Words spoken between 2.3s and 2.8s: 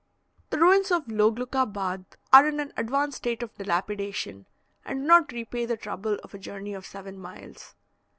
are in an